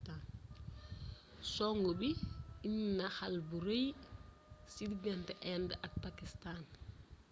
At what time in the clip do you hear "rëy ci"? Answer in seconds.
3.65-4.83